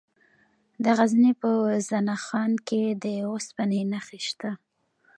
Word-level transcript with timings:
د 0.83 0.85
غزني 0.97 1.31
په 1.41 1.49
زنه 1.89 2.15
خان 2.25 2.51
کې 2.67 2.83
د 3.03 3.05
اوسپنې 3.31 3.81
نښې 3.91 4.19
شته. 4.27 4.51